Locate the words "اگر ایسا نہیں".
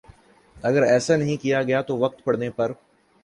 0.55-1.37